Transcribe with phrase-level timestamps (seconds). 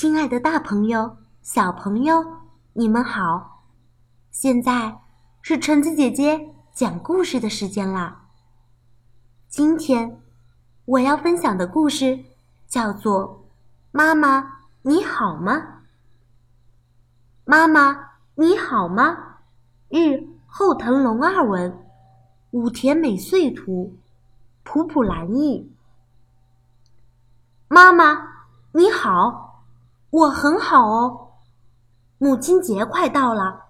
[0.00, 2.24] 亲爱的，大朋友、小朋友，
[2.72, 3.66] 你们好！
[4.30, 4.98] 现在
[5.42, 8.22] 是橙子姐姐讲故事的时间啦。
[9.46, 10.22] 今天
[10.86, 12.24] 我要分享的故事
[12.66, 13.28] 叫做
[13.90, 15.56] 《妈妈你好吗》。
[17.44, 19.40] 妈妈你好吗？
[19.90, 21.78] 日后藤龙二文，
[22.52, 23.98] 武田美穗图，
[24.62, 25.70] 普普兰译。
[27.68, 29.49] 妈妈你好。
[30.10, 31.28] 我很好哦，
[32.18, 33.66] 母亲节快到了，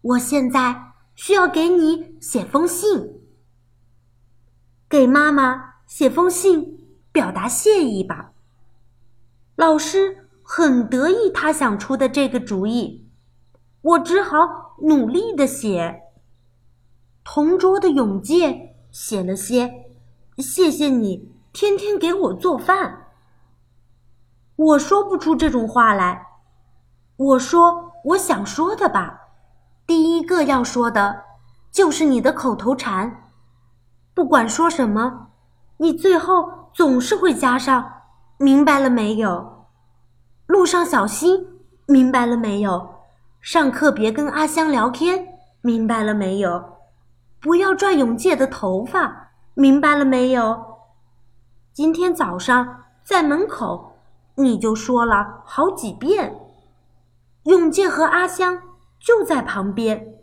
[0.00, 3.20] 我现在需要给你写封信，
[4.88, 8.32] 给妈妈写封信表达谢意吧。
[9.56, 13.06] 老师很得意他想出的这个主意，
[13.82, 14.38] 我只好
[14.82, 16.00] 努力的写。
[17.22, 19.84] 同桌的永介写了些
[20.38, 23.02] ：“谢谢你天天给我做饭。”
[24.56, 26.26] 我说不出这种话来，
[27.16, 29.20] 我说我想说的吧。
[29.86, 31.24] 第一个要说的，
[31.72, 33.30] 就是你的口头禅。
[34.14, 35.28] 不管说什么，
[35.78, 38.02] 你最后总是会加上
[38.38, 39.66] “明白了没有”。
[40.46, 41.48] 路上小心，
[41.86, 42.94] 明白了没有？
[43.40, 46.78] 上课别跟阿香聊天，明白了没有？
[47.40, 50.78] 不要拽永介的头发，明白了没有？
[51.72, 53.93] 今天早上在门口。
[54.36, 56.34] 你就说了好几遍，
[57.44, 58.62] 永健和阿香
[58.98, 60.14] 就在旁边，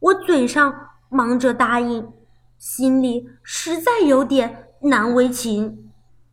[0.00, 2.12] 我嘴上忙着答应，
[2.58, 5.92] 心里实在有点难为情。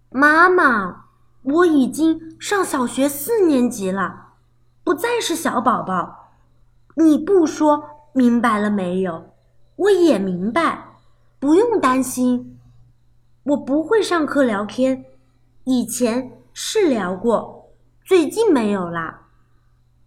[0.10, 1.06] 妈妈，
[1.44, 4.30] 我已经上小学四年级了，
[4.84, 6.32] 不再是小宝宝。
[6.96, 9.26] 你不说明白了没有？
[9.76, 10.96] 我也明白，
[11.40, 12.58] 不用担心，
[13.44, 15.06] 我不会上课聊天，
[15.66, 16.32] 以前。
[16.58, 17.74] 是聊过，
[18.06, 19.28] 最近没有啦。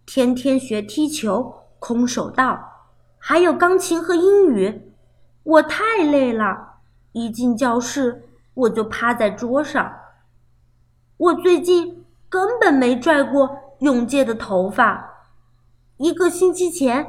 [0.07, 2.87] 天天学踢球、空手道，
[3.19, 4.91] 还有钢琴和英语，
[5.43, 6.79] 我太累了。
[7.11, 9.99] 一进教室，我就趴在桌上。
[11.17, 15.27] 我最近根本没拽过永介的头发。
[15.97, 17.05] 一个星期前，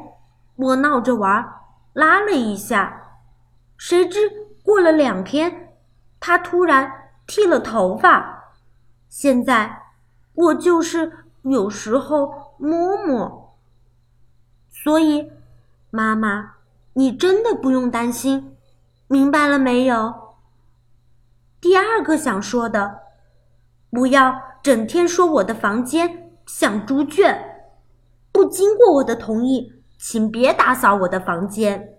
[0.56, 1.50] 我闹着玩，
[1.94, 3.22] 拉了一下，
[3.78, 4.18] 谁知
[4.62, 5.72] 过了两天，
[6.20, 8.38] 他突然剃了头发。
[9.10, 9.82] 现在
[10.34, 11.12] 我就是
[11.42, 13.58] 有时候摸摸，
[14.70, 15.32] 所以
[15.90, 16.54] 妈妈，
[16.92, 18.56] 你真的不用担心，
[19.08, 20.14] 明白了没有？
[21.60, 23.00] 第二个想说的，
[23.90, 27.66] 不要整天说我的房间像猪圈，
[28.30, 31.98] 不经过我的同意，请别打扫我的房间。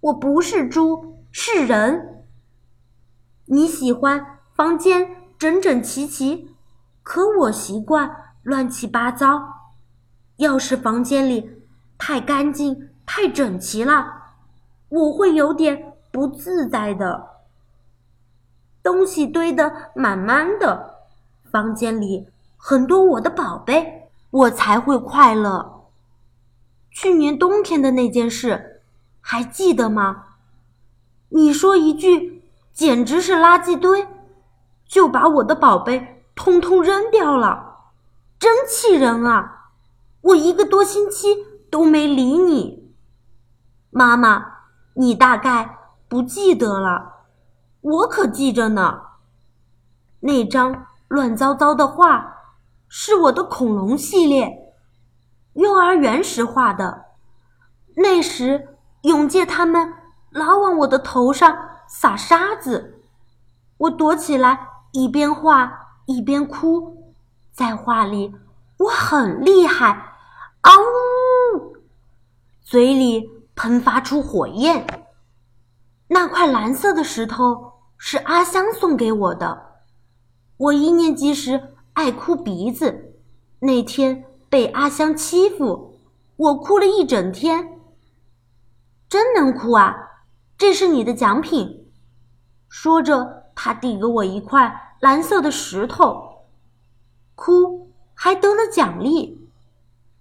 [0.00, 2.24] 我不是猪，是人。
[3.44, 5.25] 你喜欢房间？
[5.38, 6.54] 整整齐齐，
[7.02, 9.70] 可我习惯乱七八糟。
[10.36, 11.62] 要是房间里
[11.98, 14.06] 太干净、太整齐了，
[14.88, 17.30] 我会有点不自在的。
[18.82, 20.96] 东西堆得满满的，
[21.50, 25.84] 房间里很多我的宝贝，我才会快乐。
[26.90, 28.80] 去年冬天的那件事，
[29.20, 30.24] 还记得吗？
[31.30, 32.42] 你说一句，
[32.72, 34.06] 简直是垃圾堆。
[34.88, 37.90] 就把我的宝贝通通扔掉了，
[38.38, 39.70] 真气人啊！
[40.20, 41.36] 我一个多星期
[41.70, 42.94] 都没理你，
[43.90, 44.44] 妈妈，
[44.94, 47.24] 你大概不记得了，
[47.80, 49.02] 我可记着呢。
[50.20, 52.36] 那张乱糟糟的画
[52.88, 54.74] 是我的恐龙系列，
[55.54, 57.06] 幼儿园时画的。
[57.96, 59.94] 那时永介他们
[60.30, 61.56] 老往我的头上
[61.88, 63.02] 撒沙子，
[63.78, 64.68] 我躲起来。
[64.96, 67.12] 一边画一边哭，
[67.52, 68.34] 在画里
[68.78, 70.14] 我很厉害，
[70.62, 71.76] 嗷呜，
[72.62, 74.86] 嘴里喷发出火焰。
[76.08, 79.82] 那块蓝色的石头是阿香送给我的。
[80.56, 83.18] 我一年级时爱哭鼻子，
[83.58, 86.00] 那天被阿香欺负，
[86.36, 87.82] 我哭了一整天。
[89.10, 89.94] 真能哭啊！
[90.56, 91.92] 这是你的奖品。
[92.70, 94.84] 说着，他递给我一块。
[95.00, 96.46] 蓝色的石头，
[97.34, 99.48] 哭还得了奖励。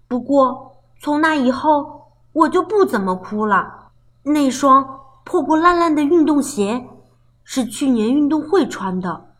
[0.07, 3.91] 不过从那以后，我就不怎么哭了。
[4.23, 6.87] 那双破破烂烂的运动鞋
[7.43, 9.33] 是去年运动会穿的。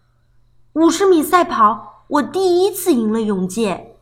[0.74, 3.98] 五十米赛跑，我第一次赢了永界。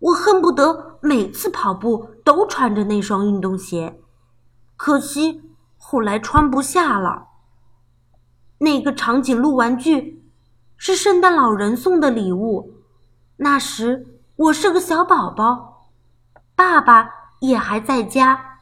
[0.00, 4.00] 我恨不得每次跑步都穿着那双运动鞋，
[4.76, 5.42] 可惜
[5.78, 7.28] 后来穿不下了。
[8.58, 10.21] 那个长颈鹿玩具。
[10.84, 12.72] 是圣诞老人送的礼物，
[13.36, 15.86] 那时我是个小宝宝，
[16.56, 17.08] 爸爸
[17.38, 18.58] 也还在家，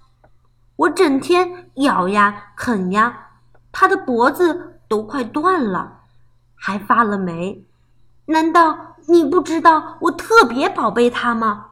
[0.77, 3.29] 我整天咬呀啃呀，
[3.73, 6.01] 他的脖子都快断了，
[6.55, 7.65] 还发了霉。
[8.27, 11.69] 难道你不知道我特别宝贝他吗？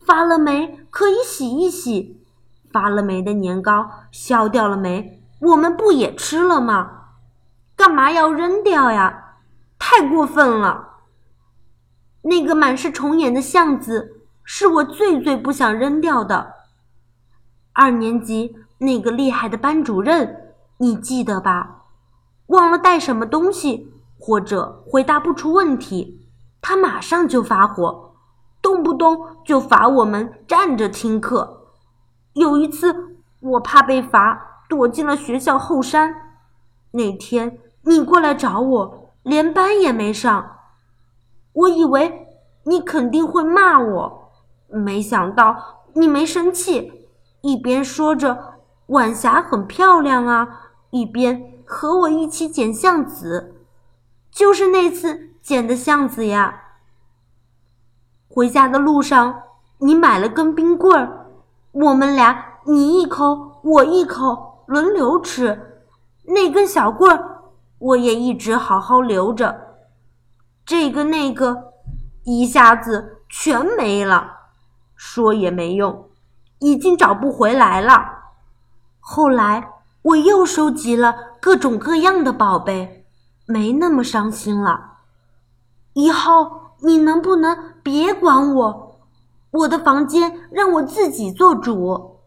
[0.00, 2.20] 发了霉可以洗一洗，
[2.72, 7.04] 发了霉的年糕消掉了霉，我们不也吃了吗？
[7.76, 9.28] 干嘛要扔掉呀？
[9.80, 10.98] 太过分了！
[12.22, 16.54] 那个满是虫眼的橡子是我最最不想扔掉的。
[17.72, 21.84] 二年级那个厉害的班主任，你记得吧？
[22.48, 26.28] 忘了带什么东西，或者回答不出问题，
[26.60, 28.14] 他马上就发火，
[28.60, 31.68] 动不动就罚我们站着听课。
[32.34, 36.14] 有一次，我怕被罚，躲进了学校后山。
[36.92, 40.58] 那天你过来找我，连班也没上。
[41.52, 42.28] 我以为
[42.64, 44.30] 你肯定会骂我，
[44.68, 47.08] 没想到你没生气，
[47.40, 48.54] 一边说着
[48.86, 53.54] 晚霞很漂亮啊，一边和我一起捡橡子，
[54.30, 56.62] 就是那次捡的橡子呀。
[58.28, 59.42] 回家的路上，
[59.78, 61.26] 你买了根冰棍儿，
[61.72, 65.82] 我们俩你一口我一口轮流吃，
[66.24, 67.29] 那根小棍儿
[67.80, 69.76] 我也一直好好留着。
[70.64, 71.72] 这个那个，
[72.22, 74.36] 一下子全没了，
[74.94, 76.08] 说也没用，
[76.60, 78.18] 已经找不回来了。
[79.00, 79.72] 后来
[80.02, 83.04] 我又收集了各种各样的宝贝，
[83.46, 84.98] 没那么伤心了。
[85.94, 89.00] 以后你能不能别管我？
[89.50, 92.20] 我的房间让我自己做主。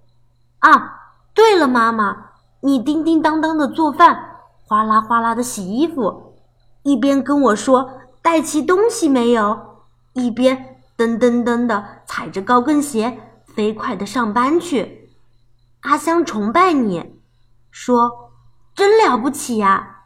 [0.59, 4.32] 啊，对了，妈妈，你叮叮当当的做饭，
[4.73, 6.33] 哗啦哗啦的洗衣服，
[6.81, 7.91] 一边跟我说。
[8.23, 9.83] 带齐东西没有？
[10.13, 15.11] 一边噔噔噔的踩着高跟鞋飞快的上班去。
[15.81, 17.21] 阿香崇拜你，
[17.69, 18.31] 说
[18.73, 20.05] 真了不起呀！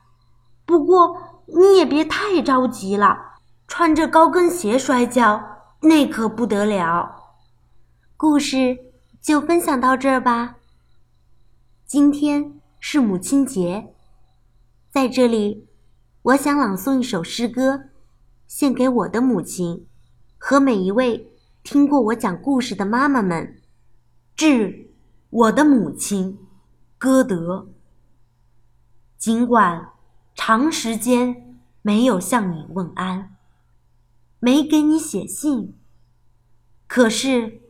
[0.65, 1.15] 不过
[1.45, 3.35] 你也别太着急了，
[3.67, 5.41] 穿着高跟鞋摔跤
[5.81, 7.15] 那可不得了。
[8.17, 8.77] 故事
[9.21, 10.55] 就分享到这儿吧。
[11.85, 13.93] 今天是母亲节，
[14.97, 15.67] 在这里，
[16.23, 17.89] 我想朗诵一首诗歌。
[18.47, 19.85] 献给我的母亲，
[20.39, 23.61] 和每一位听过我讲故事的妈妈们，
[24.35, 24.89] 致
[25.29, 26.39] 我的母亲，
[26.97, 27.69] 歌德。
[29.19, 29.91] 尽管
[30.33, 33.35] 长时间没有向你问安，
[34.39, 35.75] 没给你写信，
[36.87, 37.61] 可是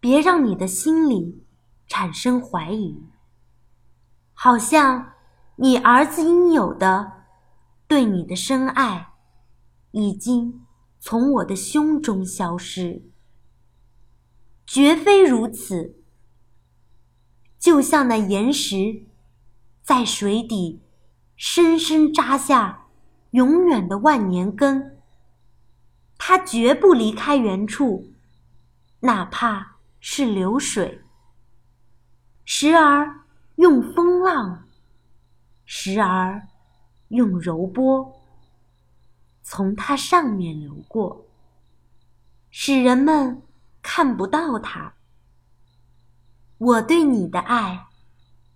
[0.00, 1.44] 别让你的心里
[1.86, 3.00] 产生怀疑，
[4.34, 5.12] 好像
[5.58, 7.24] 你儿子应有的
[7.86, 9.12] 对你的深爱。
[9.92, 10.66] 已经
[11.00, 13.02] 从我的胸中消失，
[14.66, 15.96] 绝非如此。
[17.58, 19.06] 就像那岩石，
[19.82, 20.82] 在水底
[21.36, 22.88] 深深扎下
[23.30, 25.00] 永远的万年根，
[26.18, 28.12] 它绝不离开原处，
[29.00, 31.00] 哪怕是流水。
[32.44, 33.22] 时而
[33.56, 34.67] 用风浪，
[35.70, 36.48] 时而
[37.08, 38.14] 用柔波。
[39.42, 41.26] 从它上面流过，
[42.48, 43.42] 使人们
[43.82, 44.94] 看不到它。
[46.56, 47.86] 我对你的爱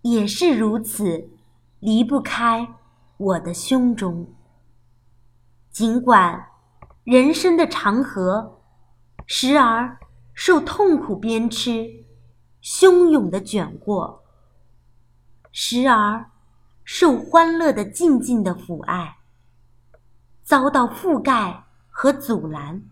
[0.00, 1.28] 也是如此，
[1.80, 2.74] 离不开
[3.18, 4.34] 我的胸中。
[5.70, 6.46] 尽管
[7.04, 8.62] 人生的长河，
[9.26, 9.98] 时而
[10.32, 12.04] 受痛苦鞭笞，
[12.62, 14.22] 汹涌的卷过；
[15.52, 16.31] 时而
[16.94, 19.16] 受欢乐的静静的抚爱。
[20.42, 22.82] 遭到覆盖和阻拦，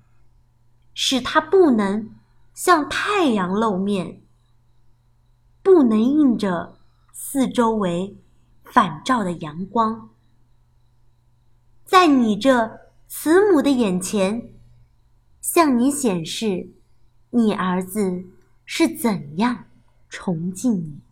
[0.95, 2.09] 使它不能
[2.55, 4.23] 向太阳露面，
[5.63, 6.79] 不能映着
[7.13, 8.17] 四周围
[8.65, 10.09] 反照的阳光。
[11.85, 14.55] 在你这慈母的眼前，
[15.43, 16.71] 向你显示，
[17.29, 18.25] 你儿子
[18.65, 19.67] 是怎样
[20.09, 21.10] 崇敬你。